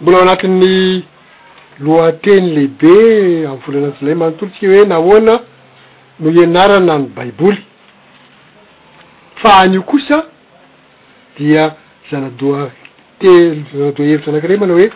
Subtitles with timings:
[0.00, 1.02] mbola o anatin'ny
[1.86, 2.94] lohateny lehibe
[3.50, 5.34] amiy volana anjylay manotolotsika hoe nahoana
[6.20, 7.62] no hianarana ny baiboly
[9.42, 10.18] fa an'io kosa
[11.36, 11.74] dia
[12.10, 12.70] zanadoa
[13.20, 14.90] telo zanadoa hevitra zanakare manao hoe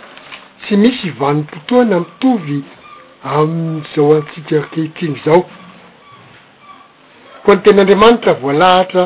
[0.63, 2.63] tsy misy vanom-potoana mitovy
[3.25, 5.41] amin'n'izao antsika kehitiny zao
[7.43, 9.03] koa ny tenyandriamanitra voalahatra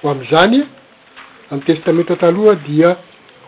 [0.00, 0.58] ho am'izany
[1.50, 2.96] amin'y testameta taloha dia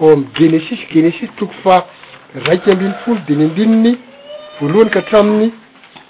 [0.00, 3.90] oamygenesisy genesisy toko fahraiky ambi folo de nyndinny
[4.60, 5.50] voaloany ka tramin'ny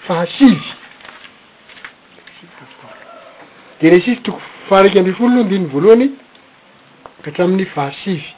[0.07, 0.51] fahasi
[3.83, 6.07] genesisy toko faharaiky ambi folo andinny voaloany
[7.25, 8.31] ka tramin'ny fahasivyo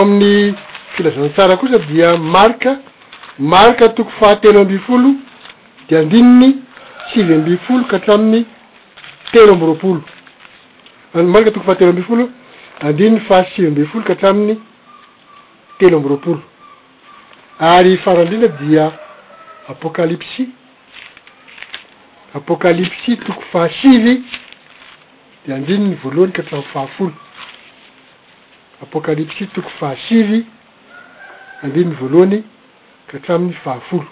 [0.00, 2.70] amin'nyfilazansarakosa dia marka
[3.54, 5.10] marka toko fahatelo ambi folo
[5.88, 6.50] de andininy
[7.10, 8.40] sivy ambi folo ka htramin'ny
[9.32, 10.00] telo amboropolo
[11.34, 12.24] marka toko fahatelo ambi folo
[12.82, 14.58] andrininy fahasivy mbe folo ka atramin'ny
[15.78, 16.42] telo ambyroapolo
[17.60, 18.92] ary farandrina dia
[19.68, 20.48] apokalipsi
[22.34, 24.14] apokalipsy toko fahasivy
[25.46, 27.14] de andrininy voalohany ka atramy fahafolo
[28.82, 30.38] apokalipsi toko fahasivy
[31.62, 32.38] andrininy voalohany
[33.06, 34.06] ka atramin'ny fahafolo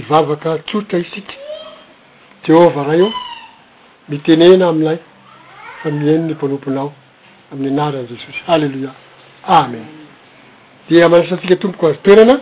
[0.00, 1.34] ivavaka tsota isika
[2.44, 3.12] jeovara io
[4.08, 4.98] miteneena amin'nay
[5.82, 6.94] fa mieni ny mpanomponao
[7.52, 8.90] amin'ny anarana jesosy halleloia
[9.60, 9.86] amen
[10.88, 12.34] dia manasatsika tomboko azo toerana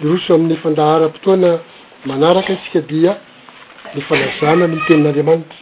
[0.00, 1.50] iroso amin'ny fandaharam-potoana
[2.10, 3.12] manaraka tsika dia
[3.94, 5.56] ny fanazana amnny tenin'andriamanitra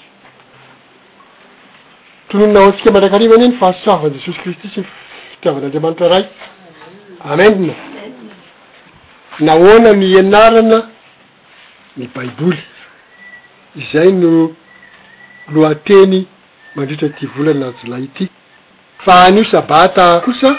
[2.29, 4.89] tonononao antsika marakarivany i ny fahasoavany jesosy kristy sy ny
[5.33, 6.25] fitiavan'andriamanitra ray
[7.31, 7.75] amenina
[9.49, 10.79] nahoana ny anarana
[11.99, 12.61] ny baiboly
[13.81, 14.31] izay no
[15.57, 16.21] loateny
[16.77, 18.27] mandritra ty volana azylay ity
[19.05, 20.50] fa an'io sabata kosa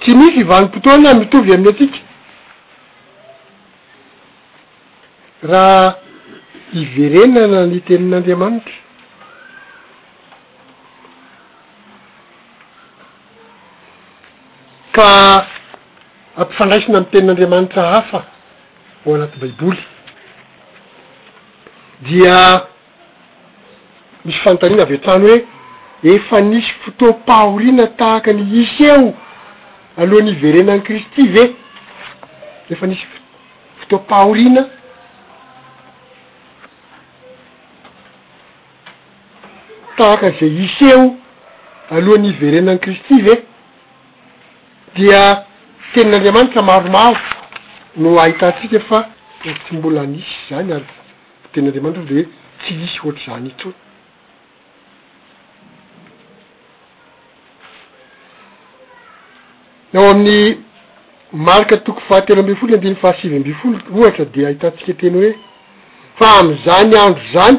[0.00, 1.98] ty misy vanim-potoany a mitovy amin'ny atika
[5.50, 5.86] raha
[6.72, 8.74] hiverenana ny tenin'andriamanitra
[14.96, 15.10] ka
[16.40, 18.20] ampifandraisina amiy tenin'andriamanitra hafa
[19.04, 19.80] ho anaty baiboly
[22.08, 22.36] dia
[24.24, 25.46] misy fantanina avy atany hoe
[26.04, 29.14] efa nisy fotopahorina tahaka ny isy eo
[29.98, 31.42] alohany iverenany kristi ve
[32.70, 33.06] efa nisy
[33.80, 34.66] fotopahorina
[39.98, 41.16] tahakan'zay isy eo
[41.90, 43.34] alohany iverenany kristi ve
[44.96, 45.44] dia
[45.94, 47.16] tein'andriamanitra maromaro
[47.96, 48.98] no ahitatsika fa
[49.48, 50.84] a tsy mbola nisy zany ary
[51.52, 52.26] tenin'andriamanitra a dehoe
[52.62, 53.72] tsy isy ohatra zany itso
[59.92, 60.58] nao amin'ny
[61.32, 65.32] marika toko fahatero ambe folo n andeh ny fahasivy ambe folo ohatra de ahitantsika tenyhohoe
[66.18, 67.56] fa am'izany andro zany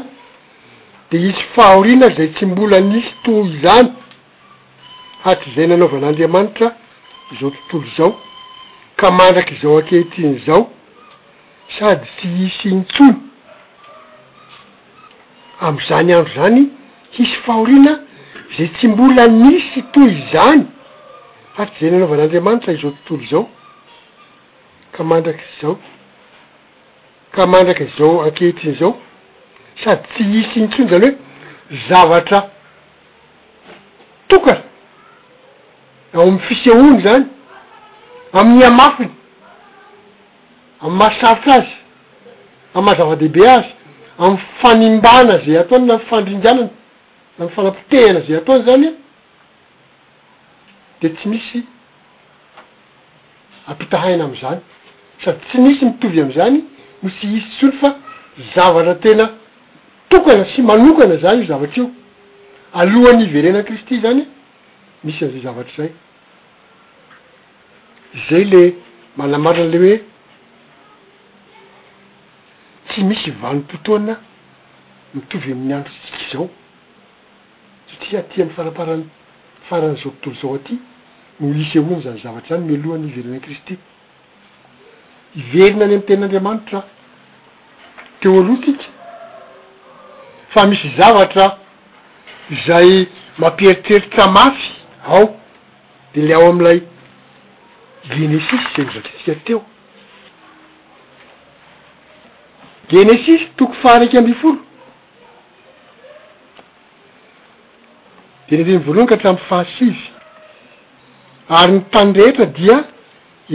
[1.11, 3.89] de isy fahorina zay tsy mbola nisy toy zany
[5.25, 6.67] ha ty zay nanaovan'andriamanitra
[7.41, 8.11] zao tontolo zao
[8.95, 10.69] ka mandrak' zao akehitrin' zao
[11.79, 13.15] sady tsy hisy nytsony
[15.59, 16.61] am'izany andro zany
[17.11, 17.99] hisy fahorina
[18.57, 20.65] zay tsy mbola nisy toy zany
[21.57, 23.45] hatryzany anaovanandriamanitra izao tontolo izao
[24.91, 25.77] ka mandraky zao
[27.31, 28.95] ka mandraky zao ankeitriny zao
[29.83, 31.17] sady tsy hisinytsoiny zany hoe
[31.89, 32.41] zavatra
[34.27, 34.63] tokara
[36.13, 37.25] ao amy fiseony zany
[38.33, 39.11] amin'ny amafiny
[40.81, 41.75] amy masarotra azy
[42.75, 43.69] amy mahazava-dehibe azy
[44.23, 46.69] amy fanimbana zay ataony na mfandrindanana
[47.39, 49.00] amy fana-potehana zay ataony zany e.
[51.01, 51.65] de tsy misy
[53.67, 54.59] ampitahaina am'izany
[55.23, 56.57] sady tsy misy mitovy am'izany
[57.03, 57.89] misy hisy tsolo fa
[58.53, 59.25] zavatra tena
[60.09, 61.91] tokana sy manokana zany io zavatry io
[62.79, 64.23] alohan'ny iverenan kristy zany
[65.03, 65.89] misy an'zay zavatra zay
[68.27, 68.61] zay le
[69.17, 69.95] manamarana ley hoe
[72.89, 74.13] tsy misy vanompotoana
[75.15, 76.47] mitovy amin'ny andro tstsik' zao
[77.89, 79.05] satria atya my faraparany
[79.69, 80.77] faran' zao tontolo zao aty
[81.41, 83.75] no isy ehoany zany zavatra zany milohany iverinan kristy
[85.41, 86.81] iverina any amy ten'andriamanitra
[88.19, 88.85] teo aloha tika
[90.53, 91.45] fa misy zavatra
[92.65, 92.91] zay
[93.41, 94.67] mampieritreritra mafy
[95.13, 95.25] ao
[96.13, 96.79] de ley ao am'ilay
[98.15, 99.61] genesis zay zakitsika teo
[102.91, 104.59] genesis toko fariky amy folo
[108.47, 110.10] de nyre ny voalohany ka atram'y fahasizy
[111.57, 112.75] ary ny tany rehetra dia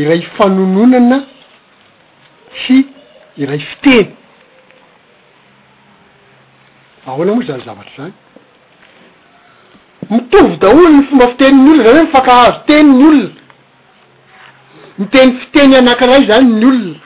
[0.03, 1.19] iray fanononana
[2.57, 2.77] tsy
[3.43, 4.11] iray fiteny
[7.07, 8.15] ao anao moa zany zavatra zany
[10.11, 13.31] mitovy daholo ny fomba fiteniny olona zany hoe mifankahazo teniny olona
[14.99, 17.01] niteny fiteny anankiray zany ny olona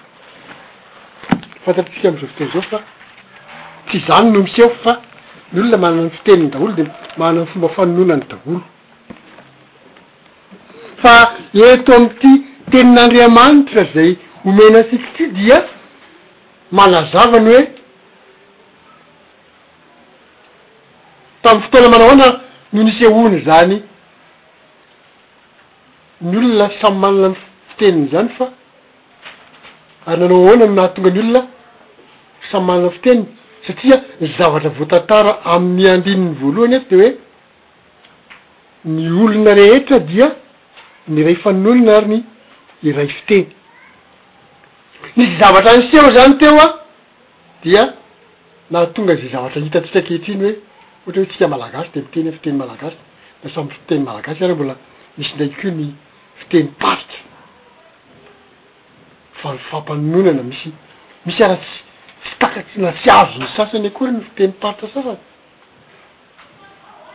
[1.64, 2.82] fantatrytsisa am'izao fiteny zao fa
[3.88, 4.92] ty zany no misefo fa
[5.52, 6.84] ny olona maana ny fiteniny daholo de
[7.20, 8.60] mana ny fomba fanononany daholo
[11.02, 11.14] fa
[11.68, 12.32] eto am'ity
[12.72, 14.10] teninandriamanitra zay
[14.44, 15.56] homena asikity dia
[16.76, 17.62] malazavany hoe
[21.42, 22.26] tamn'y fotoala manao aoana
[22.74, 23.76] no nisy oany zany
[26.28, 27.36] ny olona samy malana ny
[27.68, 28.46] fiteniny zany fa
[30.08, 31.42] ary nanao aoana no nahatonga ny olona
[32.50, 33.24] samy malina fiteniny
[33.66, 37.10] satria nyzavatra voatantara amin'ny andininy voalohany eva de hoe
[38.94, 40.28] ny olona rehetra dia
[41.08, 42.20] ny ray fanononana ary ny
[42.88, 43.46] iray fiteny
[45.16, 46.68] nyzy zavatra niseo zany teo a
[47.64, 47.82] dia
[48.70, 50.56] na tonga zay zavatra hitatsiraketriny hoe
[51.06, 52.96] ohatry hoe tsika malagasy de miteny fiteny malagasy
[53.44, 54.74] da samyy fiteny malagasy ary mbola
[55.16, 55.86] misy indrayk ny
[56.42, 57.20] fiteny paritra
[59.40, 60.68] fa fampaononana misy
[61.26, 61.70] misy ara ts
[62.34, 65.18] stakatina tsy azo ny sasany akoryny fiteny paritra sasany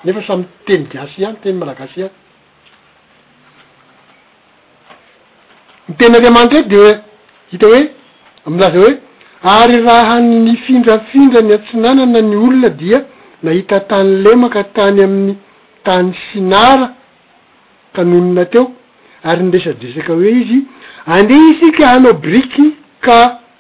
[0.06, 2.14] nefa samyy fteny gasy any teny malagasy ihany
[5.90, 6.82] nytenaanriamanitra ey de
[7.52, 7.90] hita hoe
[8.48, 8.94] amy laza hoe
[9.56, 10.16] ary raha
[10.46, 12.98] nifindrafindra ny antsinanana ny olona dia
[13.46, 15.36] nahita tany lemaka tany amin'ny
[15.86, 16.88] tany sinara
[17.96, 18.64] kanonona teo
[19.30, 20.60] ary nresa dresaka hoe izy
[21.16, 22.66] andehy isika hanao briky
[23.06, 23.18] ka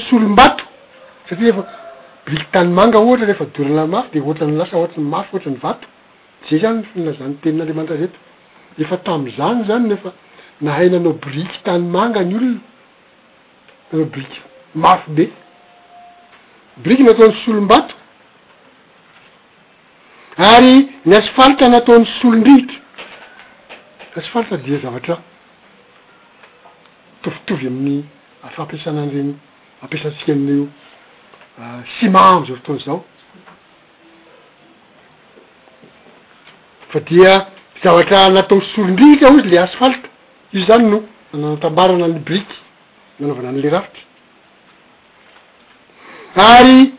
[0.09, 5.87] solombatoytanymanga hatra efaoaadtranylasatrnymafatranyvato
[6.49, 8.17] zay zany fnlazanytenin'andriamanitra reto
[8.83, 10.09] efa tam'zany zany nefa
[10.67, 12.51] nahay nanao briky tany manga ny olo
[13.91, 14.39] nanao briky
[14.83, 15.23] mafo be
[16.83, 17.93] briky nataony ssolom-bato
[20.53, 20.73] ary
[21.07, 22.77] ny aso falita nataony solo-drihitra
[24.15, 25.15] naso falitra dia zavatra
[27.17, 27.97] itovitovy amin'ny
[28.57, 29.33] fampiasananyiregny
[29.83, 30.65] ampiasatsika annyio
[31.61, 32.99] ah, simamyizao fotony zao
[37.01, 37.47] dia
[37.83, 40.07] zavatra natao sorondrihitra o izy le asfalta
[40.53, 42.57] izy zany noko nanatambarana ny briky
[43.19, 44.01] manaovana anyle ravitra
[46.35, 46.93] ary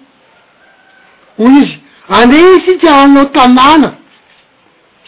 [1.39, 1.79] hoy izy
[2.17, 3.91] andeha isika anao tanàna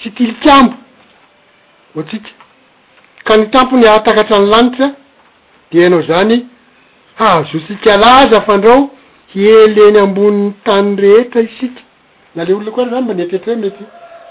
[0.03, 0.75] sy tilikambo
[1.97, 2.31] otsika
[3.25, 4.87] ka ny tampo ny ahatakatra any lanitra
[5.73, 6.47] de ianao zany
[7.19, 8.91] ahzo tsika laza fandrao
[9.35, 11.83] hieleny ambonin'ny tany rehetra isika
[12.35, 13.85] na le olona koa ryh zany mba nietetre mety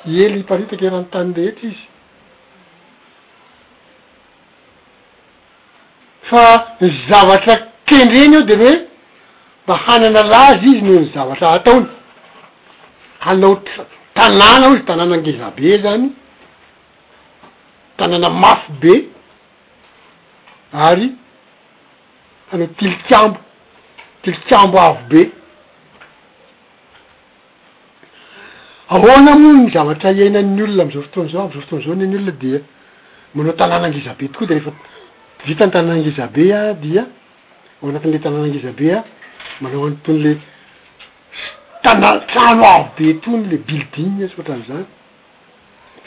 [0.06, 1.88] ely iparitaky erahany tany rehetry izy
[6.30, 6.46] fa
[6.82, 7.56] ny zavatra
[7.92, 8.76] tendreny ao de ny oe
[9.64, 11.88] mba hanana lazy izy no ny zavatra ataony
[13.26, 13.86] hanaotra
[14.20, 16.08] tanàna o izy tanàna angeza be zany
[17.98, 18.94] tanàna mafo be
[20.90, 21.10] ary
[22.52, 23.40] hanao tilikambo
[24.24, 25.22] tilikambo avo be
[28.90, 32.46] ahoana mon zavatra iainany olona amzao fotoanzazo ftoaoyolona d
[33.36, 37.04] manao tanalangizabe tokoa de refavitany tanaangizabeadia
[37.82, 39.04] o anati'le tanaangizabe a
[39.62, 40.32] manao antony le
[41.84, 44.86] tana-trano avo be tony le bilidin otranzany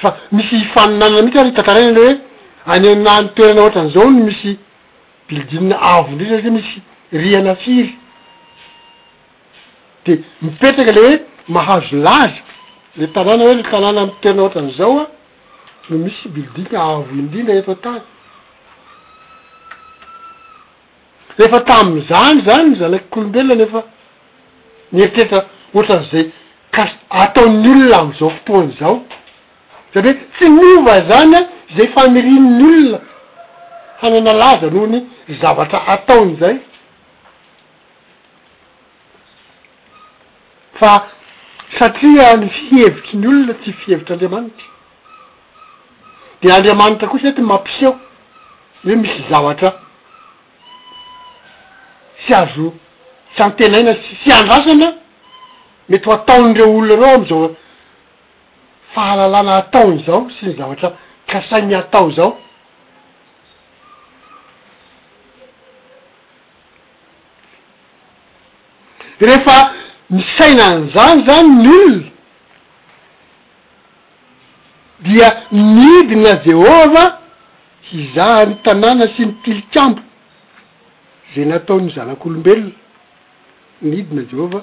[0.00, 2.14] fa misy ifaninanna mihitsy atantarnalehoe
[2.72, 4.52] anyanany toerana ohatranzaono misy
[5.28, 6.78] bilidina avondrya misy
[7.22, 7.92] riana firy
[10.06, 11.16] de mipetraka le hoe
[11.54, 12.40] mahazo lazy
[12.96, 15.06] le tanàna hoe le tanàna amy tena ohatran'izao a
[15.90, 18.00] no misy bilidinka avo indrindra eto atany
[21.44, 23.80] efa tami'izany zany zanaky kolombelona nefa
[24.92, 25.38] nieriteretra
[25.74, 26.24] oatran'zay
[26.74, 28.94] ka- ataon'ny olona am'izao fotoany zao
[29.92, 31.40] sany hoe tsy nova zany a
[31.76, 32.98] zay famirininy olona
[34.02, 35.00] hanana laza noho ny
[35.40, 36.56] zavatra ataony izay
[40.80, 40.92] fa
[41.78, 44.68] satria ny fihevitry ny olona tsy fihevitr'andriamanitra
[46.42, 47.92] de andriamanitra koa saty mampiseao
[48.84, 49.70] hoe misy zavatra
[52.26, 52.72] sy azoa
[53.36, 54.88] sy antenaina s sy andrasana
[55.92, 57.50] mety ho ataony reo olona reo am'izao
[58.94, 60.88] fahalalana ataoyzao sy ny zavatra
[61.30, 62.38] ka sainy atao zao
[69.20, 69.79] rehefa
[70.10, 72.10] misaina an zany zany ny olona
[75.04, 77.12] dia nidina jehovah
[77.92, 80.00] hizahany tanàna sy ny tilityambo
[81.34, 82.72] zay natao ny zanak'olombelona
[83.82, 84.60] nidina jehova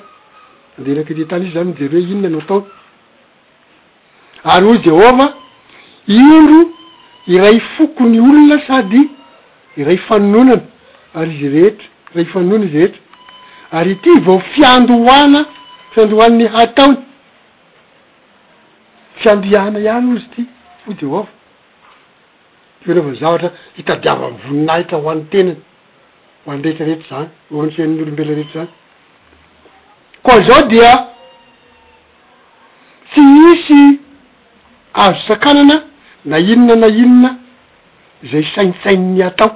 [0.77, 2.62] andenaky te -tany izy zany jero inona nao atao
[4.54, 5.32] ary hoy jehovah
[6.16, 6.62] iondro
[7.34, 9.01] iray fokony olona sady
[9.77, 10.62] iray fanononana
[11.16, 13.06] ary izy rehetra ray fanononanay izy rehetra
[13.71, 15.39] ary ty vao fiandohana
[15.91, 16.95] fiandohoaniny hataoy
[19.21, 20.41] fiando iana iany ozy ty
[20.89, 21.27] o de avaova
[22.88, 25.57] eo anaovay zavatra hitadiavam voninahitra ho an'no tenany
[26.45, 28.71] ho any rehetra rehetra zany a'nysen'ny olombela rehetra zany
[30.25, 30.91] ko zao dia
[33.12, 33.21] tsy
[33.51, 33.81] isy
[34.93, 35.77] azo sakanana
[36.25, 37.29] na inona na inona
[38.31, 39.50] zay saintsainny atao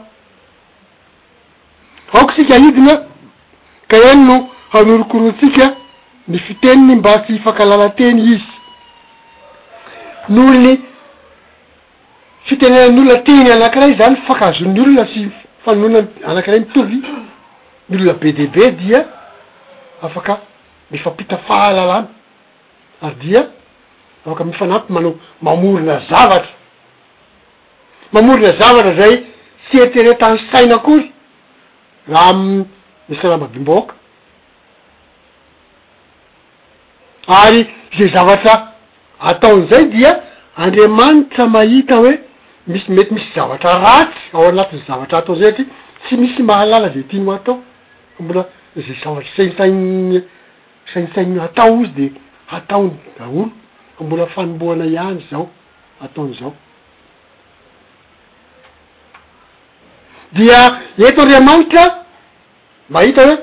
[2.13, 3.11] aoko sika idina
[3.92, 4.38] ka eny no
[4.72, 5.74] hanorokoroatsika
[6.30, 8.50] ny fiteniny mba tsy ifaka lalanteny izy
[10.30, 10.74] ny olo ny
[12.48, 15.22] fitenenany olona tiny anankiray zany fakazon'ny olona sy
[15.66, 16.98] fanonan anakiray mitovy
[17.90, 19.02] ny olona be deabe dia
[20.02, 20.34] afaka
[20.92, 22.08] mifapita fahalalana
[23.02, 23.42] adia
[24.26, 26.54] afaka mifanaty mano mamorona zavatra
[28.14, 29.14] mamorona zavatra zay
[29.66, 31.12] tsy eriteretany saina akory
[32.10, 32.64] raha ami
[33.12, 33.94] mesaramabiombaôka
[37.44, 38.56] ary zey zavatra
[39.32, 40.12] ataon'izay dia
[40.58, 42.13] andriamanitra mahita hoe
[42.68, 45.68] misi mety misy zavatra ratsy ao anatiny zavatra atao'izay saty
[46.03, 47.58] tsy misy mahalala za tiny ho atao
[48.20, 48.44] ambola
[48.75, 50.22] zay zavatra sainisainy
[50.94, 52.12] sainisainy atao izy de
[52.58, 53.50] ataony daolo
[54.01, 55.50] mbola fanomboana ihany zao
[56.06, 56.53] ataon'izao
[60.36, 60.60] dia
[61.08, 62.00] eto andriamanitra
[62.94, 63.38] mahita hoe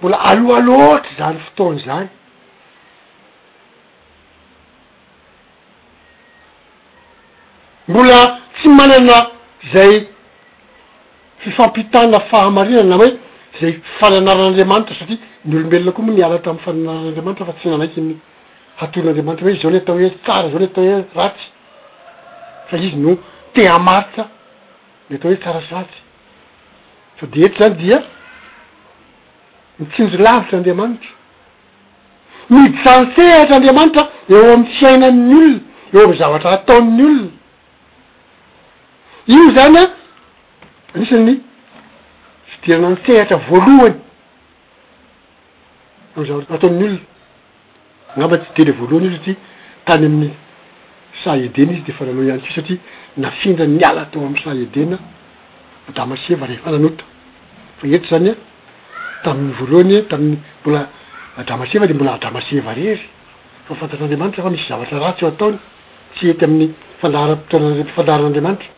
[0.00, 2.08] mbola aloaaloatra zany fotoany zany
[7.88, 8.18] mbola
[8.54, 9.18] tsy manana
[9.72, 9.94] zay
[11.42, 13.08] fifampitana fahamarina na hoe
[13.60, 15.18] zay fananaran'andriamanitra satria
[15.48, 18.14] ny olombelona koa moa niala taminy fananaran'andriamanitra fa tsy nanaiky ny
[18.80, 21.46] hatonin'andriamanitra hoe zao ny atao hoe tsara zao nytao hoe ratsy
[22.68, 23.12] fa izy no
[23.54, 24.24] teamaritsa
[25.10, 25.98] nytao hoe tsara sy ratsy
[27.18, 27.98] fa de etra zany dia
[29.78, 31.10] mitsinjo lavitra andeamanitra
[32.50, 34.02] midsany fehatra andiamanitra
[34.34, 35.60] eo am'y fiainany olona
[35.94, 37.30] eo am'y zavatra ataon'ny olona
[39.34, 39.84] ioy zany a
[40.96, 41.34] anisany ny
[42.50, 43.96] sy diranao ny fehatra voalohany
[46.28, 46.98] zavatr ataon'ny olona
[48.12, 49.36] agn'amba tsy dera voalohany io satria
[49.86, 50.30] tany amin'ny
[51.22, 52.78] sa edena izy deefa nanao iany keo satria
[53.22, 55.00] nafindra niala atao am'y sa edenaa
[55.94, 57.04] da masieva rehefa nanota
[57.78, 58.34] fa eita zany a
[59.24, 60.82] tamin'ny voalohany e tamin'ny mbola
[61.40, 63.00] adama seva de mbola adama seva rery
[63.66, 65.58] faifantatran'anriamanitra fa misy zavatra ratsy eo ataony
[66.14, 66.68] tsy ety amin'ny
[67.00, 68.68] fandaaraptafandaaran'andriamanitra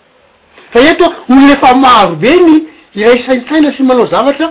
[0.73, 2.55] fa eto olo nefa marobe ny
[3.01, 4.49] iray saintsaina sy manao zavatra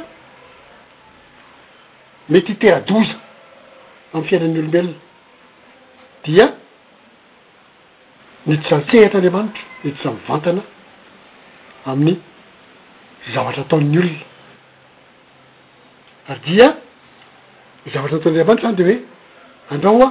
[2.30, 3.16] mety teradoza
[4.14, 4.96] ami'y fiainan'ny olombelona
[6.26, 6.46] dia
[8.48, 10.62] nitisany tsehatr'andriamanitra nitisamyvantana
[11.92, 12.18] amin'ny
[13.34, 14.22] zavatra atao'ny olona
[16.30, 16.78] ary dia
[17.92, 19.02] zavatraynatao anreamantra zany de hoe
[19.74, 20.10] andrao a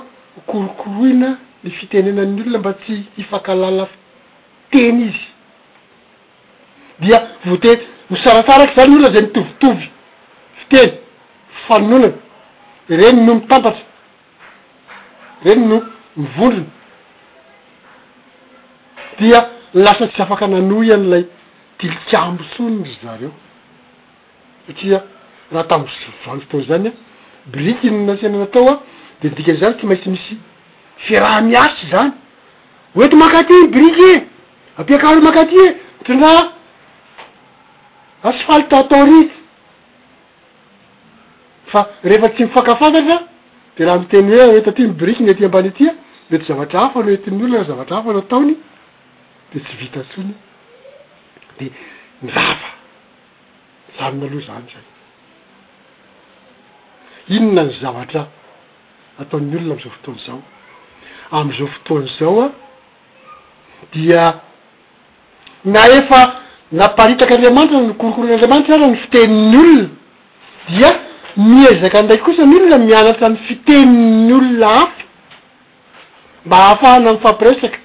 [0.51, 1.31] korokoroina
[1.65, 3.87] ny fitenenany olona mba tsy ifakalala
[4.67, 5.27] fteny izy
[7.03, 7.73] dia voate
[8.11, 9.87] misarataraky zany olona zay mitovitovy
[10.61, 10.93] fiteny
[11.69, 12.13] fanonany
[12.99, 13.85] reny no mitampatra
[15.45, 15.79] reny no
[16.17, 16.67] mivondrony
[19.21, 21.25] dia lasa tsy afaka nano iany ilay
[21.79, 23.33] tilikambo sonony izy zareo
[24.67, 25.03] satria
[25.53, 25.87] raha tamooo
[26.25, 26.91] zano fotony zany a
[27.51, 28.83] brikiny nasiana natao a
[29.23, 30.37] de ndikany zany ty maintsy misy
[31.07, 32.13] fiaraha miasiry zany
[32.97, 34.23] oety makaty ny briky e
[34.79, 36.43] ampiakaro makaty e tandraa
[38.25, 39.31] asfalta tority
[41.71, 43.17] fa rehefa tsy mifankafatatra
[43.79, 45.91] de raha miteny hoe ety aty mybrikiny aty ambany atya
[46.31, 48.57] mety zavatra hafa netym'olona zavatra hafanataony
[49.53, 50.35] de tsy vita tsony
[51.61, 51.71] de
[52.23, 52.67] nrava
[53.99, 54.96] zanona aloha zany zany
[57.29, 58.27] inona ny zavatra
[59.23, 60.41] ataon'ny olona am'izao fotoan' izao
[61.41, 62.49] am'izao fotoan' izao a
[63.93, 64.23] dia
[65.75, 66.21] na efa
[66.81, 69.89] naparitak' andriamanitra nokorokoron'andriamanitra ara ny fiteniny olona
[70.75, 70.91] dia
[71.49, 75.05] miezaka andaiky kosa ny ollaa mianatra ny fiteniny olona hafa
[76.51, 77.79] ma hafahana ny fampirestaka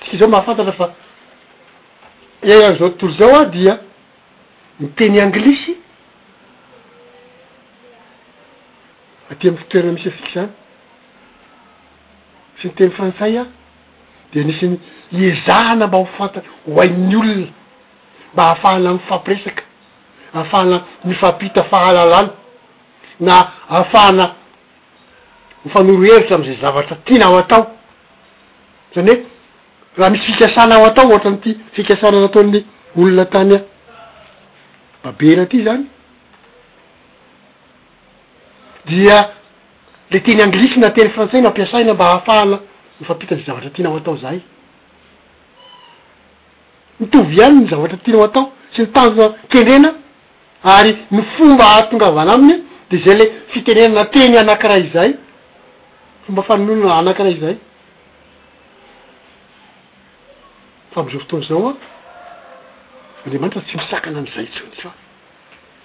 [0.00, 0.86] tsika izao mahafantatra fa
[2.42, 3.72] ean'izao tontolo zao a dia
[4.80, 5.72] mi teny anglisy
[9.30, 10.50] aty amy fitoerana misy afiki sana
[12.58, 13.44] sy ny teny fantsay a
[14.32, 14.66] de nisy
[15.12, 16.44] ny ezahana mba hofantan
[16.74, 17.46] hoain'ny olona
[18.32, 19.62] mba ahafahana ifampiresaka
[20.32, 22.30] hahafahana mifampita fahalalana
[23.20, 23.32] na
[23.68, 24.26] ahafahana
[25.72, 27.66] fanoro hevitra amizay zavatra tina ho atao
[28.94, 29.26] zany hoe
[29.96, 32.64] raha misy fikasana ao atao ohatrany ty fikasana nataon'ny
[32.96, 33.62] olona tamy a
[35.02, 35.84] mba bera aty zany
[38.86, 39.30] dia
[40.10, 42.58] le teny anglisy na teny frantsaiy n ampiasaina mba hahafahana
[43.00, 44.40] nyfa pita ny zavatra tianao atao zay
[47.00, 49.90] mitovy ihany ny zavatra tianao atao tsy nytanjona tendrena
[50.64, 55.10] ary ny fomba ahatongava ana aminy de zay le fitenena na teny anankira izay
[56.26, 57.56] fomba fanin'olona anankirah izay
[60.92, 61.74] fa mzao fotoany zao a
[63.26, 64.90] andreamanitra tsy misakana n'izay tsonta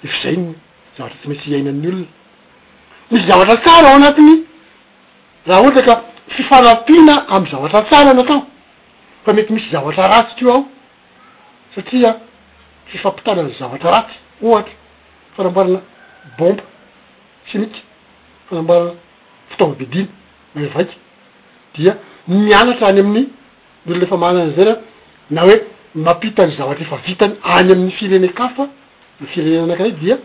[0.03, 0.55] efa zay ny
[0.97, 2.07] zavatra tsy maintsy iainany olona
[3.13, 4.34] misy zavatra tsara ao anatiny
[5.48, 5.93] raha ohatra ka
[6.36, 8.39] fifalapiana amy zavatra tsara natao
[9.24, 10.62] fa mety misy zavatra ratsy keo ao
[11.75, 12.12] satria
[12.91, 14.15] fifampitanany zavatra ratsy
[14.50, 14.74] ohata
[15.36, 15.79] fanamboarana
[16.39, 16.63] bomba
[17.48, 17.79] sy mity
[18.50, 18.91] fanamboarana
[19.51, 20.96] fitaova-bedina vaika
[21.75, 21.91] dia
[22.27, 23.25] mianatra any amin'ny
[23.88, 24.74] olo refa mananazary
[25.34, 25.55] na hoe
[26.05, 28.55] mapitany zavatra efa vitany any amin'ny firene kaf
[29.22, 30.15] nfirenenanakray dia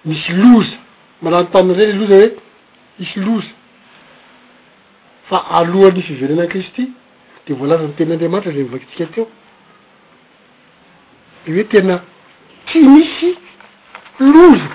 [0.05, 0.77] misy loza
[1.21, 2.31] maranotanina rey le loza hoe
[2.99, 3.53] misy loza
[5.29, 6.91] fa alohan'ny fiverena kristy
[7.47, 9.25] de voalazan'ny tenyandriamanitra zay mivakitsika teo
[11.45, 11.95] de hoe tena
[12.65, 13.29] tsy misy
[14.31, 14.69] loza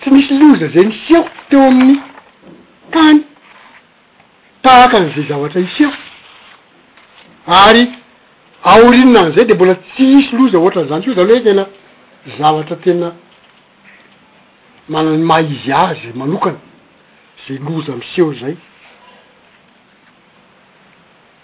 [0.00, 1.98] tsy misy loza zay nyseho teo amin'ny
[2.92, 3.18] tany
[4.62, 5.92] tahaka an'izay zavatra isyeho
[7.64, 7.84] ary
[8.72, 11.64] aorinina any zay de mbola tsy isy loza ohatran'izany keo zany hoe tena
[12.38, 13.08] zavatra tena
[14.92, 16.58] manany mah izy azy manokany
[17.46, 18.54] zay loza amiseho zay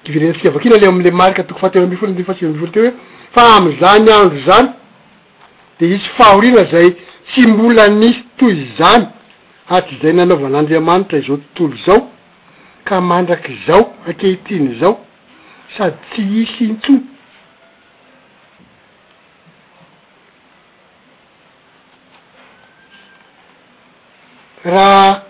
[0.09, 2.93] ivirenatsika avak ina ale amle marika toko fahateo ambifolo fatsi mbfolo teo hoe
[3.35, 4.69] fa am'izany andro zany
[5.79, 6.89] de isy fahorina zay
[7.29, 9.07] tsy mbola nisy toy zany
[9.69, 12.11] aty zay nanaovan'andriamanitra zao tontolo zao
[12.85, 15.01] ka mandrak' zao akehitiny zao
[15.79, 16.93] sady tsy isy intso
[24.65, 25.23] raha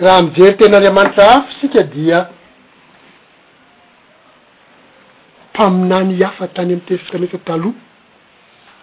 [0.00, 2.28] raha amijery tena andriamanitra afasika dia
[5.56, 7.74] faminany iafa tany amy tesika mehntsa taloha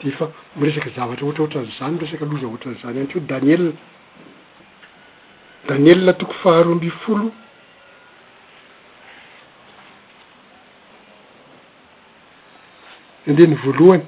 [0.02, 0.26] de efa
[0.60, 3.64] miresaky zavatra ohatra ohatran' izany mresaky loza ohatranyizany any treo daniel
[5.70, 7.28] daniela toko faharoambi folo
[13.30, 14.04] andeny voalohany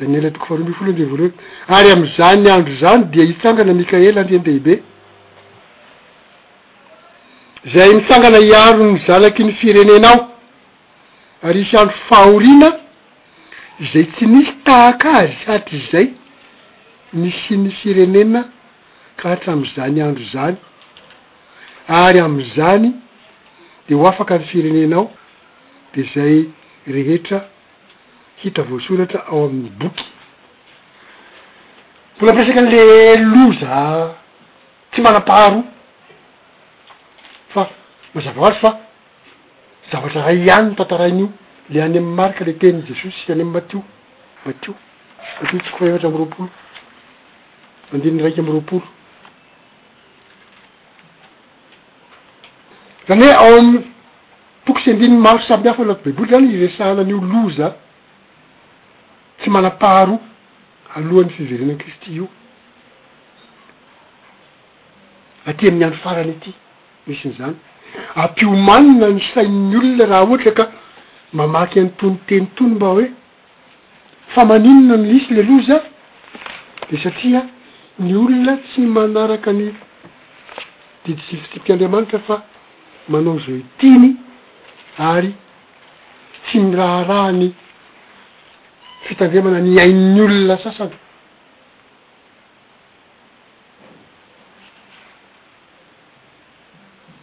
[0.00, 1.36] daniela toko faharoambi folo andeny voalohany
[1.76, 4.74] ary am'zany andro zany dea hitsangana mikaely andre andehibe
[7.74, 10.18] zay mitsangana hiaro ny zalaky ny firenenao
[11.42, 12.68] ary isandro fahorina
[13.92, 16.06] zay tsy nisy tahak' azy satry zay
[17.20, 18.42] nisiny firenena
[19.18, 20.56] ka hatr'am'zany andro zany
[22.04, 22.90] ary am'izany
[23.88, 25.06] de ho afaka my firenenao
[25.94, 26.36] de zay
[26.94, 27.40] rehetra
[28.42, 30.04] hita voasoratra ao amin'ny boky
[32.16, 32.82] mbola mpesaky an'le
[33.32, 33.80] loza
[34.90, 35.60] tsy manapahro
[37.52, 37.62] fa
[38.14, 38.72] mazava oazy fa
[39.92, 41.28] zavatra ray ihany ny tantarain'io
[41.70, 43.82] le any am'y marika le teny jesosy any amy matio
[44.46, 44.74] matio
[45.40, 46.48] matio tsikofahevatra am' roapolo
[47.92, 48.86] andininy raiky amy roapolo
[53.08, 53.84] zany hoe ao am'y
[54.64, 57.76] pokosy andiny maro sampihafa loto beboly zany iresana an'io loza
[59.38, 60.20] tsy manapahro
[60.94, 62.28] alohan'ny fiverena kristy io
[65.46, 66.52] aty amin'ny ano farany ety
[67.06, 67.56] misynyizany
[68.22, 70.64] ampiomanina ny sain'ny olona raha ohatry ka
[71.38, 73.06] mamaky any tony teny tony mba hoe
[74.32, 75.76] fa maninona ny lisy le loza
[76.90, 77.40] de satria
[78.06, 79.66] ny olona tsy manaraka ny
[81.04, 82.36] didisivfitsipiandriamanitra fa
[83.12, 84.08] manao zao itiny
[85.12, 85.30] ary
[86.44, 87.48] tsy miraharaha ny
[89.06, 90.96] fitandriamana ny ain''ny olona sasany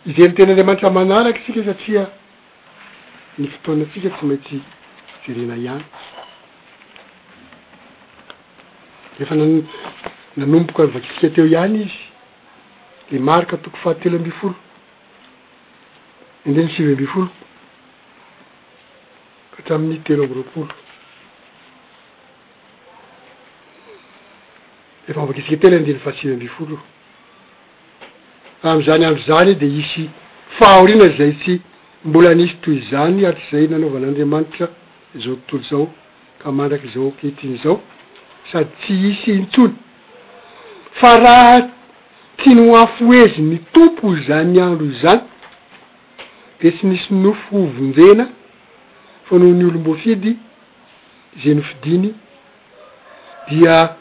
[0.07, 2.03] izyeny tena andriamanitra manaraka sika satria
[3.39, 4.57] ny fotoana tsika tsy maintsy
[5.23, 5.83] jerena ihany
[9.19, 11.99] rehefa na-nanomboka nivakisika teo ihany izy
[13.11, 14.55] le marika toko fahatelo ambifolo
[16.47, 17.29] indeny sivy ambi folo
[19.55, 20.73] fatramin'ny telo ambyroapolo
[25.07, 26.77] refa mavakitsika telo andeny fahasivy ambi folo
[28.67, 30.09] am'zany andro zany de isy
[30.57, 31.61] faahorina zay tsy
[32.05, 34.67] mbola nisy toy zany aty zay nanaovan'andriamanitra
[35.15, 35.85] zao tontolo zao
[36.41, 37.81] ka mandraky zao akeitiny zao
[38.51, 39.73] sady tsy isy intsony
[40.99, 41.57] fa raha
[42.37, 45.21] ty noafo eziny tompo izany andro izany
[46.61, 48.25] de tsy nisy nofo hovonjena
[49.27, 50.37] fa noho ny olomboafidy
[51.43, 52.09] zay nofidiny
[53.49, 53.95] dia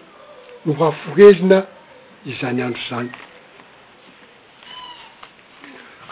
[0.66, 1.59] noafo hezina
[2.26, 3.11] izany andro zany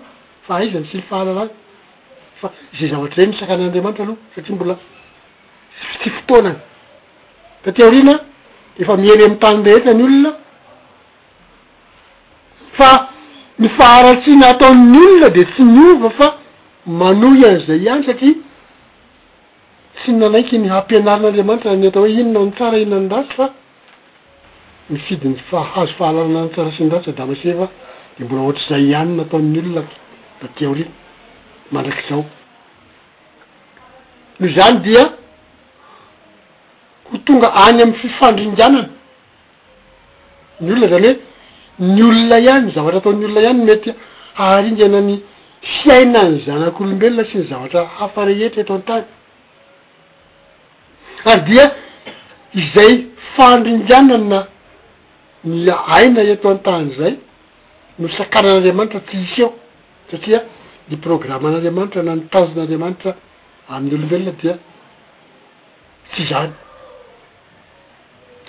[0.48, 10.32] faaizanny sly fahalalnfzay zaatrzaymisaknanramanitra alohaaambolaty fotonanynaefa miely am tanyrehetrany olonafa
[13.64, 16.28] nyfaaratsina ataon'ny olona de tsy niova fa
[17.00, 18.34] manoi an'zay iany satria
[19.96, 23.46] tsy nanaiky ny hampianarin'andriamanitra ny atao hoe inona ny tsara iinandasy fa
[24.92, 27.68] mifidiny fahazohana ntsara snasy damasea
[28.18, 29.82] de mbola ohatr'zay iany na atao'ny olona
[30.40, 32.28] da t onandrakaonoho
[34.56, 35.04] zany dia
[37.08, 38.82] ho tonga any aminy fifandringanana
[40.64, 41.28] ny olona zany hoe
[41.80, 43.90] ny olona ihany zavatra ataon'ny olona ihany mety
[44.40, 45.14] haharingana ny
[45.78, 49.04] fiaina ny zanak'olombelona sy ny zavatra hafa rehetra eto antany
[51.30, 51.64] ary dia
[52.62, 52.92] izay
[53.36, 54.38] fahandringana na
[55.54, 57.14] niahaina eto antany zay
[58.00, 59.48] no sakaran'andriamanitra tsy isy eo
[60.10, 60.38] satria
[60.88, 63.10] ny programmaan'andriamanitra na nitazon'andriamanitra
[63.74, 64.54] amin'ny olombelona dia
[66.12, 66.52] tsy zany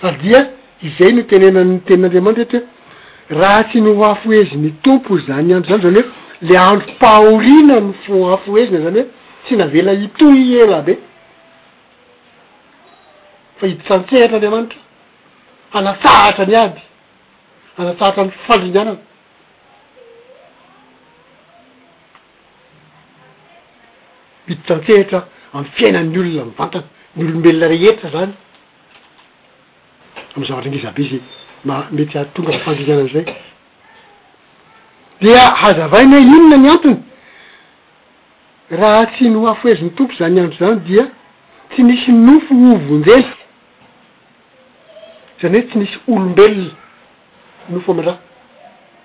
[0.06, 0.40] ary dia
[0.88, 2.80] izay notenenany tenin'andriamanitra eth
[3.30, 6.10] raha tsy nyhoafoeziny tompo zany andro zany zany hoe
[6.42, 9.08] le andro pahoriana n fohafoezina zany hoe
[9.44, 10.94] tsy navela hitoiela be
[13.58, 14.78] fa hiditsantsehitra andriamanitra
[15.74, 16.80] hanasahatra ny aby
[17.78, 18.98] hanasahatra ny ffandrinanana
[24.48, 25.18] hiditsantsehitra
[25.54, 26.84] amy fiainany olona mvantana
[27.16, 28.34] ny ollombelona rehetra zany
[30.36, 31.22] amy zavatra anyza be zay
[31.64, 33.24] ma mety ao tonga mifanriana amizay
[35.20, 36.96] dia hazavainy hoe inona ny antony
[38.70, 41.08] raha tsy noho afoeziny tompo zany andro zany dia
[41.70, 43.26] tsy misy nofo ovonjeny
[45.40, 46.70] zany hoe tsy misy olombelona
[47.70, 48.18] nofo amy raha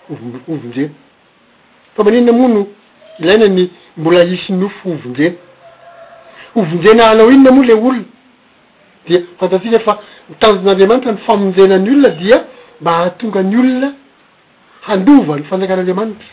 [0.09, 0.91] ovo- ovonjeny
[1.95, 2.67] fa maninona amoa no
[3.19, 5.35] ilainany mbola hisy nofo ovonjeny
[6.55, 8.05] ovonjena hanao inona amoao le olon
[9.39, 9.99] fantakafa
[10.31, 12.37] ntanjon'andriamanitra ny famonjenany olona dia
[12.81, 13.89] mba hahtonga ny olona
[14.87, 16.29] handovan'ny fanjakan'andriamanitra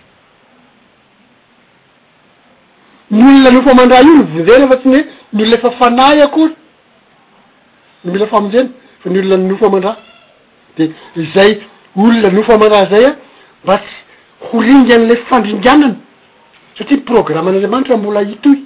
[3.11, 6.55] ny olona nofoamandraha io ny vonjena fa tsy ny hoe milaefa fanay akory
[8.05, 8.69] nmila famonjena
[9.03, 9.97] fa ny olonanofoamandraha
[10.79, 10.85] de
[11.35, 11.53] zay
[11.97, 13.13] olona nofoamandraha zay a
[13.65, 13.95] mba tsy
[14.53, 15.95] horingan'le fandringanany
[16.79, 18.57] satria yprogramman'anriamanitra mbola hitoy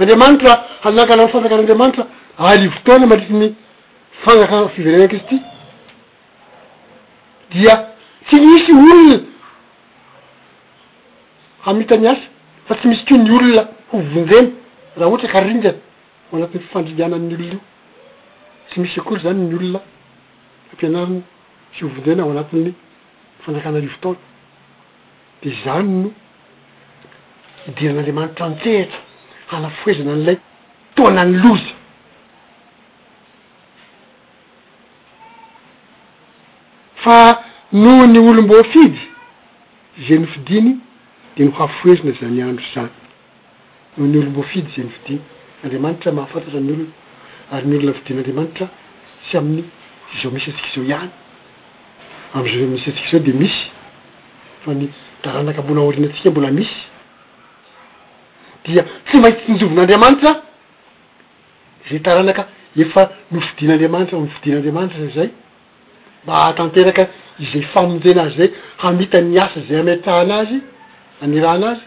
[0.00, 0.52] andriamanitra
[0.84, 2.06] alagalan'ny fanjakan'andriamanitra
[2.38, 3.54] arivo taona marityn'ny
[4.24, 5.36] fanjakan fiverenakizy ty
[7.50, 7.74] dia
[8.26, 9.18] tsy misy olona
[11.66, 12.22] amitany asa
[12.66, 14.48] fa tsy misy ko ny olona hovonjeny
[14.96, 15.76] raha ohatry karinjany
[16.28, 17.60] ho anatin'ny fifandrigananny ololio
[18.68, 19.80] tsy misy akory zany ny olona
[20.72, 21.22] ampianarany
[21.76, 22.72] sy hovonjena ao anatin'ny
[23.44, 24.18] fanjakana arivo taona
[25.42, 26.10] de zany no
[27.66, 28.98] hidiran'andriamantitro antsehitra
[29.52, 30.38] ala foezana an'ilay
[30.96, 31.72] taonany loza
[37.02, 39.00] fa noho ny olom-bo fidy
[40.06, 40.72] zay nofidiny
[41.36, 42.90] de no hahfohezina zany andro zany
[43.96, 45.20] noho ny olom-boafidy zay nofidiny
[45.64, 46.90] andriamanitra mahafantatra ny olona
[47.54, 48.66] ary ny olona nofidinyandriamanitra
[49.24, 49.64] tsy amin'ny
[50.20, 51.10] zao misy antsik' zao ihany
[52.36, 53.60] am'zao misy atsik zao de misy
[54.64, 54.86] fa ny
[55.22, 56.76] taranaka mbola orina antsika mbola misy
[58.64, 60.42] dia tsy maity ndovin'andriamanitra
[61.90, 65.30] zey taranaka efa nofidiny aniamanitra nofidinanriamanitra zay
[66.24, 67.06] mba atanteraka
[67.40, 70.56] izay famonjenazy zay hamitany asa zay ametahanazy
[71.24, 71.80] anyraha anazy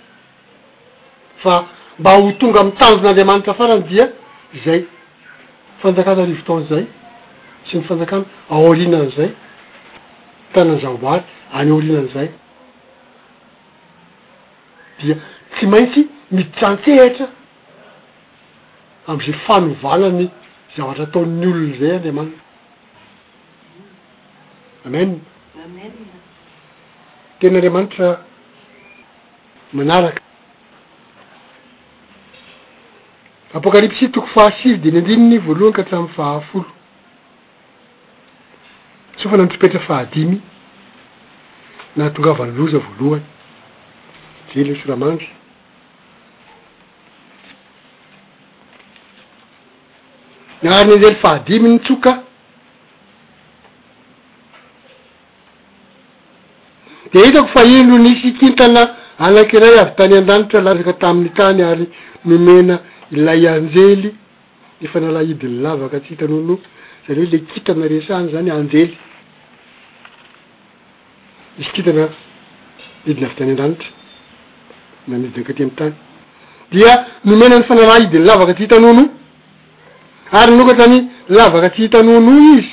[1.44, 1.54] fa
[2.00, 4.06] mbaa ho tonga mitanjon'andriamanitra farany dia
[4.66, 4.80] zay
[5.82, 6.84] fanjakana arivotaonizay
[7.68, 9.30] sy ny fanjakana aorinan' izay
[10.54, 11.24] tananyzavaboary
[11.60, 12.28] anyorinan'izay
[15.00, 15.16] dia
[15.56, 16.02] tsy maintsy
[16.36, 17.26] mitrantsehatra
[19.12, 20.26] am'izay fanovanany
[20.78, 22.45] zavatra ataon'ny olony zay andriamanitra
[24.86, 25.22] amen
[27.40, 28.24] tenaandriamanitra
[29.74, 30.22] manaraka
[33.54, 36.70] apokalipsi toko faasisy de ny andrininy voalohany ka tramy fahafolo
[39.20, 40.38] sofa na mitsopetra fahadimy
[41.96, 43.26] na atonga ava noloza voalohany
[44.54, 45.28] zey le soramandro
[50.64, 52.12] naharinyn'izely fahadimy ny tsoka
[57.16, 58.84] e hitako fa iny loh nisy kitana
[59.26, 61.86] alakiray avy tany an-dranitra lasaka tamin'ny tany ary
[62.26, 62.76] nomena
[63.14, 64.10] ilay anjely
[64.82, 66.56] ny fanala idiny lavaka tsy hitan'ono
[67.08, 68.92] sany hoe le kintana resany zany anjely
[71.58, 72.06] misy kitana
[73.08, 73.90] idiny avy tany andranitra
[75.08, 75.94] mamidka ty amy tany
[76.72, 76.92] dia
[77.26, 79.04] nomena ny fanala idiny lavaka tsy hitan'o no
[80.40, 81.00] ary lokatrany
[81.30, 82.72] lavaka tsy hitanonoo izy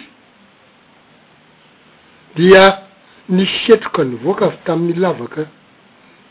[2.39, 2.82] dia
[3.29, 5.43] ni setroka nyvoaka avy tamin'ny lavaka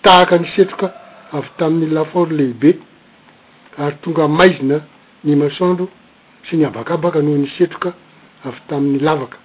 [0.04, 0.92] taaka nisetroka
[1.32, 2.80] avy tamin'ny lafory lehibe
[3.78, 4.82] ary tonga maizina
[5.24, 5.90] nymasandro
[6.44, 7.94] sy ny abakabaka ano nisetroka
[8.44, 9.38] avy tamin'nylavaka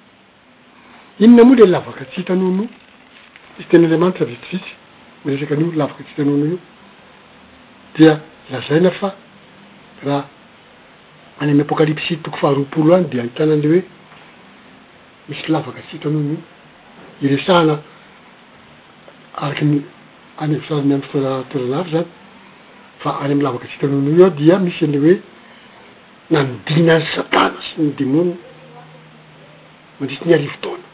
[1.21, 2.67] inona moa le lavaka tsy hitanonoo
[3.59, 4.71] misy tenyandriamanitra vitsivisy
[5.25, 6.59] resaka nio lavaka tsy hitanonoio
[7.97, 9.15] dia lazaina fa
[10.05, 10.25] raha
[11.41, 13.83] any amnyapokalypsi toko faharoaolo any de hitanan'le hoe
[15.29, 16.39] misy lavaka tsy hitanonoo
[17.23, 17.79] iresahna
[19.35, 19.77] araky ny
[20.43, 22.07] any asavny aminy fotoana toeranary zany
[23.03, 25.15] fa any am'ny lavaka tsitano noo i ah dia misy an'le hoe
[26.31, 28.37] nanodina any satana syny demonia
[29.99, 30.85] mandritsy ni ari fotoana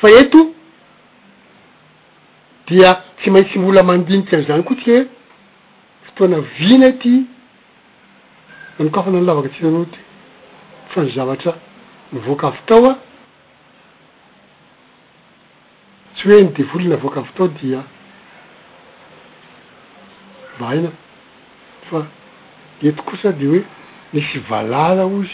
[0.00, 0.40] fa eto
[2.68, 5.02] dia tsy maintsy mola mandinika nyzany koa tsyeh
[6.06, 7.14] fotoana vina ety
[8.80, 9.98] anikafana ny lavaka atsitano ty
[10.90, 11.52] fa ny zavatra
[12.12, 12.92] nivoaka vytao a
[16.18, 17.80] tsy hoe nodevolina avoaka avy tao dia
[20.58, 20.90] bahaina
[21.90, 21.98] fa
[22.82, 23.60] eto kosa de hoe
[24.12, 25.30] nisy valala ozy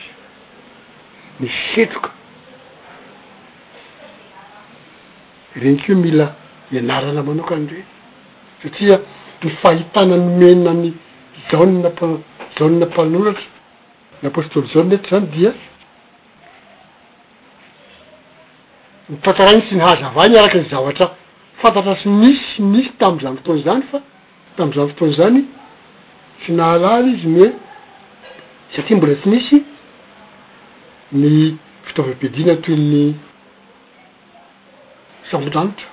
[1.40, 2.10] nis etoka
[5.56, 6.36] regny keo mila
[6.70, 7.84] ianarana manokan irey
[8.62, 8.96] satria
[9.42, 10.92] ny fahitana nomenany
[11.50, 12.20] jaonna pa-
[12.56, 13.46] jaonna mpanolatra
[14.20, 15.52] ny apostoly zaoneitra zany dia
[19.10, 21.06] nytantaraigny sy nyhazaavaigny araky ny zavatra
[21.62, 23.98] fantatra sy misy misy tam'zany fotoanyzany fa
[24.56, 25.40] tam'izany fotoan'zany
[26.44, 27.46] sy nahalaly izy me
[28.76, 29.56] satia mbola tsy misy
[31.22, 31.34] ny
[31.88, 33.02] fitaovam-pidina toy 'ny
[35.30, 35.86] sampotanitra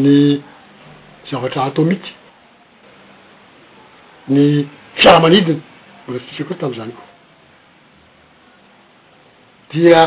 [0.00, 0.40] ny
[1.30, 2.10] zavatra atomike
[4.28, 4.64] ny
[5.04, 5.60] fiaramanidiny
[6.02, 7.02] mbola tsy misakoa tam'izany ko
[9.74, 10.00] dia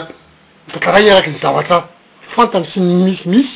[0.73, 1.89] takarai araky ny zavatra
[2.35, 3.55] fantany sy ny misimisy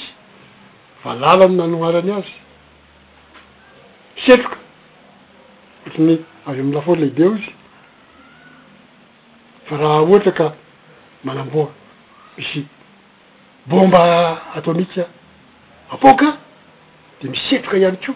[1.06, 2.32] valalany nanoharany azy
[4.16, 4.58] misetroka
[5.86, 6.16] ohatra ny
[6.48, 7.52] avy amy la foly lehibe o izy
[9.70, 10.46] fa raha ohatry ka
[11.24, 11.70] manamboa
[12.38, 12.68] misy
[13.66, 14.00] bomba
[14.56, 15.04] atomiky
[15.94, 16.38] apoka
[17.22, 18.14] de misetroka ihany ko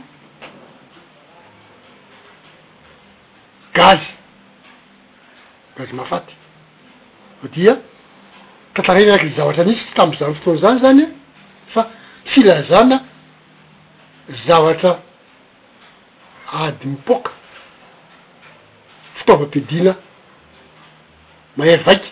[3.74, 4.10] gazy
[5.78, 6.34] gazy mafaty
[7.42, 7.76] fadia
[8.78, 11.10] tataraina raiky zavatra anisy tsy tam zany fotoana zany zany a
[11.74, 11.82] fa
[12.32, 12.98] filazana
[14.48, 14.92] zavatra
[16.66, 17.32] ady mipôka
[19.18, 19.94] fitaovam-pidiana
[21.58, 22.12] mahe vaiky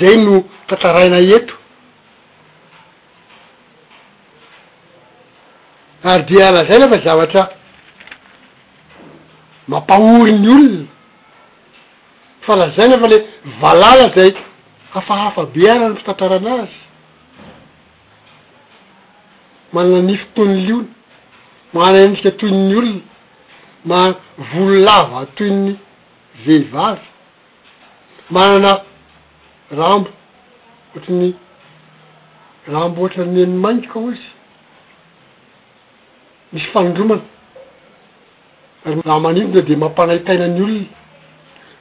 [0.00, 0.34] zay no
[0.68, 1.54] tataraina eto
[6.12, 7.42] ardi alazainefa zavatra
[9.70, 10.96] mampahoryny olona
[12.48, 13.16] falazainafa le
[13.60, 14.32] valala zay
[14.94, 16.76] hafahafa bearany fitantaranazy
[19.72, 20.86] manana nify toyny liony
[21.74, 23.00] mana endrika toy ny olona
[23.90, 24.16] ma--
[24.50, 25.68] volo lava toyny
[26.44, 27.00] veivavy
[28.34, 28.72] manana
[29.78, 30.08] rambo
[30.92, 31.28] ohatrany
[32.72, 34.28] rambo ohatrany nynny mainiky koa o izy
[36.52, 37.24] misy fanondromana
[38.86, 40.86] ary raha manivyda de mampanay tainany olony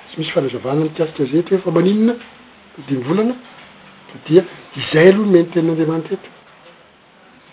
[0.08, 2.14] tsy misy fanazavana ntiaizafa manina
[2.90, 4.42] divolanaadia
[4.80, 6.30] izay alohanomenytenn'anramanitra eto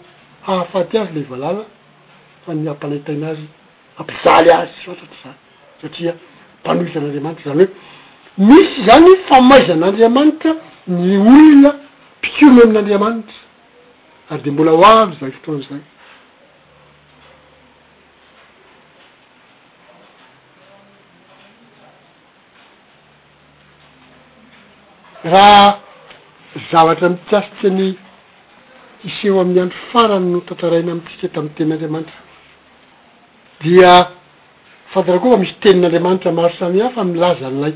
[0.47, 1.65] hahafaty azy le valala
[2.47, 3.47] fa ny ampanaitaina azy
[3.99, 5.37] ampizaly azy s otratry zany
[5.83, 6.15] satria
[6.61, 7.69] mpanoisa an'andriamanitra zany hoe
[8.49, 10.53] misy zany famaizan'andriamanitra
[10.89, 11.71] ny olona
[12.19, 13.39] mpikomy amin'n'andriamanitra
[14.31, 15.81] ary de mbola hoavy zay fotoan' zay
[25.25, 25.79] raha
[26.73, 27.89] zavatra mitiasikyany
[29.05, 32.21] iseho amin'ny ando farany no tantaraina amitsika tamin'ny tenin'anriamanitra
[33.65, 33.93] dia
[34.93, 37.75] fantara koa fa misy tenin'andriamanitra maro samihafa milaza n'lay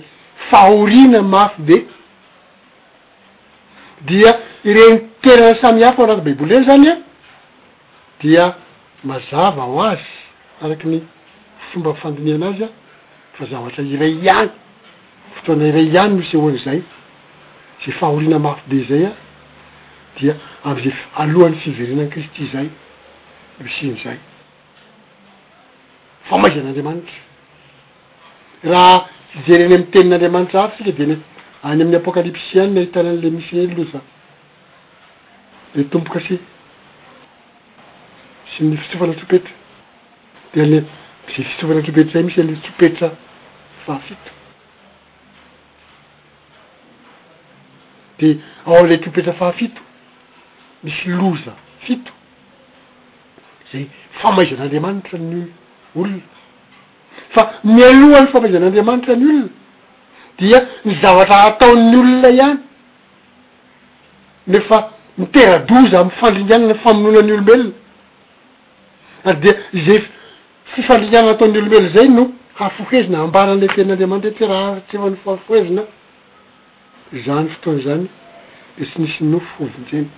[0.49, 1.77] fahoriana mafo de
[4.09, 4.31] dia
[4.71, 6.95] ireny terana samihafa ao anatyy baiboly eny zany a
[8.23, 8.45] dia
[9.09, 10.05] mazava ho azy
[10.65, 10.99] araky ny
[11.69, 12.69] fomba fandini ana azy a
[13.37, 14.51] fa zavatra iray ihany
[15.37, 16.81] fotoana iray ihany moisy ehoan' zay
[17.85, 19.11] za fahahorina mafode zay a
[20.21, 20.35] dia
[20.65, 22.69] am'ze alohany sivirenan' kristy zay
[23.61, 24.17] losiny zay
[26.29, 27.13] fa maizan'andriamanitra
[28.73, 28.99] raha
[29.39, 31.17] ijereny am'y tenin'andriamanitra azy sika de ny
[31.69, 34.01] any amin'ny apokalypsy any n ahitana an'le misy reny loh za
[35.77, 36.37] le tombokasy
[38.53, 39.53] sy ny fisofana tropetra
[40.55, 40.87] de leze
[41.35, 43.09] fitsofana tropetra zay misy a'le fitropetra
[43.85, 44.36] faafito
[48.19, 49.81] de ao le tiopetra fahafito
[50.85, 51.55] misy loza
[51.87, 52.13] fito
[53.73, 53.87] zay
[54.23, 55.41] famaizan'andriamanitra ny
[55.99, 56.17] olona
[57.35, 57.43] fa
[57.73, 59.49] mialohan'ny famaizan'anramanitra ny olona
[60.39, 62.59] dia ny zavatra ataon'ny olona ihany
[64.53, 64.79] nefa
[65.19, 67.71] miteradoza amny fandringanana famonona n'ny olombelona
[69.29, 69.51] ay de
[69.87, 70.01] zay
[70.73, 72.23] fifandringanana ataon'ny olombelna zay no
[72.59, 75.83] hahfohezina ambaran'le ten'andriamanitra ety raha tsy efano fahfohezina
[77.13, 78.07] zany fotoany zany
[78.79, 80.09] de sy misy y nofo fovintjeny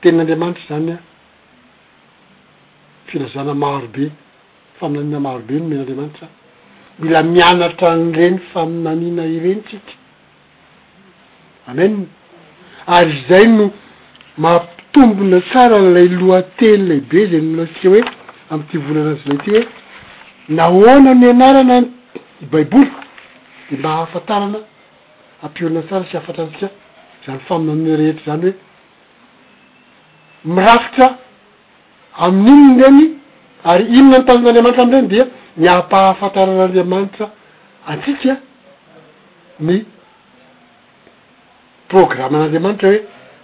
[0.00, 0.96] tenin'andriamanitra zany a
[3.08, 4.04] filazana maro be
[4.78, 6.26] faminanina maro be no men'andramanitra
[7.02, 9.92] mila mianatra nyreny faminanina irenytsika
[11.68, 11.84] ame
[12.96, 13.64] ary zay no
[14.44, 18.02] mampitombona tsara lay lohateny le be zany minatika hoe
[18.52, 19.62] am'yity vona anazy lay aty hoe
[20.58, 21.76] nahoana ny anarana
[22.42, 22.90] i baiboly
[23.68, 24.60] de mbahafantarana
[25.44, 26.68] ampiorina tsara sy afatatsika
[27.24, 28.48] zany famina aminny rehetra zany
[30.40, 31.06] hoe mirafitra
[32.26, 33.04] amin'inyny zany
[33.72, 35.18] ary imona nitanjan'andriamantra am'ireny di
[35.62, 37.26] nyampahafantaran'andriamanitra
[37.92, 38.32] antsika
[39.66, 39.76] ny
[41.92, 43.00] programman'anriamanitra hoe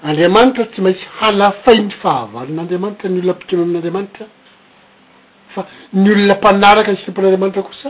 [0.09, 4.25] andriamanitra tsy maintsy halafainy fahavalin'anriamanitrany olona ampikanonan'anramanitra
[5.55, 5.61] fa
[6.03, 7.89] ny olona mpanaraka ny sitompan'anramanitra kosa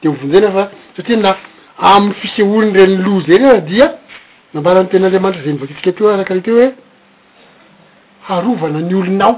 [0.00, 0.62] de ovonjanyfa
[0.96, 1.32] satria na
[1.78, 3.86] amin'y fiseholiny reny loa zeny a dia
[4.54, 6.70] nambarany tenaandriamanitra zay nvakitrika teo arakaleteo hoe
[8.28, 9.34] harovana ny olonao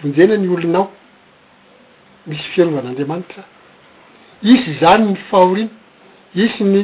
[0.00, 0.84] vonjena ny olonao
[2.28, 3.42] misy fiarovan'andriamanitra
[4.52, 5.72] isy zany ny fahorina
[6.44, 6.80] isy ny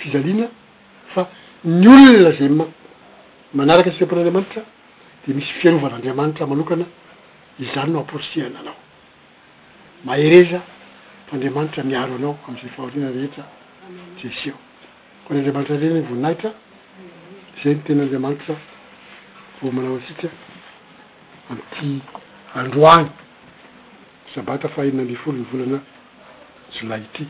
[0.00, 0.46] fizaliana
[1.12, 1.20] fa
[1.80, 2.48] ny olona zay
[3.58, 4.62] manaraka sapon'anriamanitra
[5.26, 6.84] de misy fiarovan'andriamanitra manokana
[7.64, 8.78] izany no aporsiana anao
[10.08, 10.60] maereza
[11.32, 13.44] andriamanitra miaro anao amzay fahorina rehetra
[14.22, 14.54] jesio
[15.24, 16.50] ko ny andriamanitra reny y voninahitra
[17.62, 18.54] zay no teny andriamanita
[19.60, 20.28] vomanao asika
[21.50, 21.88] amnty
[22.60, 23.10] androany
[24.34, 25.78] sabatra fa hinona mi folo ny volana
[26.76, 27.22] zolay ty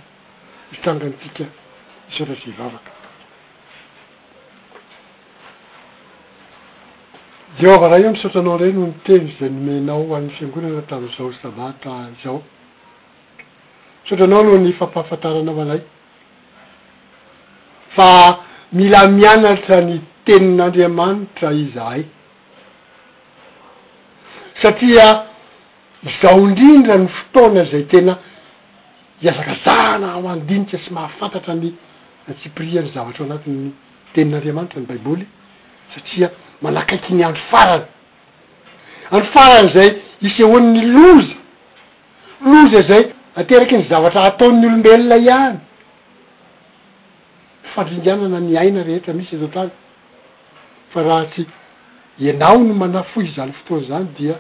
[0.73, 1.45] hitanga ntsika
[2.09, 2.91] misaotratsy ivavaka
[7.61, 11.93] zehovah raha io misaotranao reny no mi teny zaynomenao an'ny fiangonana tami'izao sabatra
[12.23, 12.39] zao
[14.03, 15.83] misaotranao aloh ny fampahafantaranao alay
[17.97, 18.41] fa
[18.73, 22.05] mila mianatra ny tenin'andriamanitra izaay
[24.63, 25.07] satria
[26.23, 28.19] zaho indrindra ny fotona zay tena
[29.23, 31.73] hiazakazahana ao andinitka sy mahafantatra ny
[32.31, 33.73] atsipriany zavatra ao anatin'ny
[34.15, 35.27] tenin'andriamanitra ny baiboly
[35.95, 36.31] satria
[36.63, 37.85] manakaiky ny andro farany
[39.11, 39.91] andro farany zay
[40.31, 41.37] isyehoany ny loza
[42.53, 43.09] loza zay
[43.43, 45.59] ateraky ny zavatra ataon'ny olombelona ihany
[47.75, 49.71] fandringanana nyaina rehetra misy zo tany
[50.93, 51.47] fa raha tsy
[52.19, 54.35] ianao no manafo izany fotoany zany dia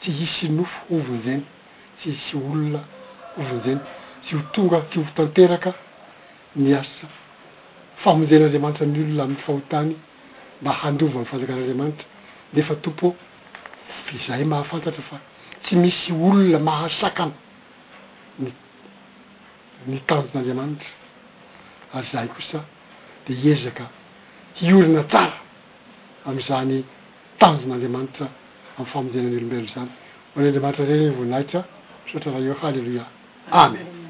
[0.00, 1.42] tsy hisy nofo ovin zeny
[1.98, 2.80] tsy hisy olona
[3.38, 3.80] ovinzeny
[4.24, 5.72] ty ho tonga ty ho tanteraka
[6.56, 7.06] niasa
[8.02, 9.92] fahonjen'andriamanitra ny olona amny fahotany
[10.62, 12.06] mba handova ny fahnjakaraandramanitra
[12.54, 13.06] nefa topo
[14.16, 15.16] izay mahafantatra fa
[15.62, 17.36] tsy misy olona mahasakana
[19.86, 21.03] nny tanjon'andriamanitra
[21.94, 22.64] ary zay kosa
[23.28, 23.84] de hiezaka
[24.56, 25.34] hiorina tsara
[26.26, 26.84] am'izany
[27.38, 28.26] tanjon'andiamanitra
[28.78, 29.88] ami'y famondenany olombelo izany
[30.34, 31.60] hony andeamanitra regny ny voinahitra
[32.04, 33.04] misaoatra raha eo halleloia
[33.62, 34.03] amen